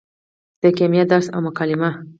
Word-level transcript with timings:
د 0.61 0.63
کیمیا 0.77 1.03
درس 1.11 1.27
او 1.33 1.39
مکالمه 1.47 1.89